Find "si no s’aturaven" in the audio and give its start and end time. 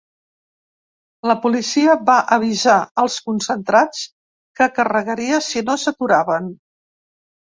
5.49-6.49